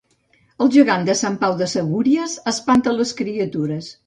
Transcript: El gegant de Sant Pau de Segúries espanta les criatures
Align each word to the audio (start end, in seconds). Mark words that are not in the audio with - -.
El 0.65 0.71
gegant 0.75 1.05
de 1.09 1.15
Sant 1.19 1.37
Pau 1.43 1.53
de 1.61 1.67
Segúries 1.75 2.35
espanta 2.53 2.97
les 2.97 3.15
criatures 3.23 3.93